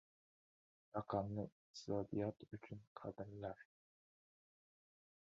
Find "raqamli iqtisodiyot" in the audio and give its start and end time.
0.95-2.47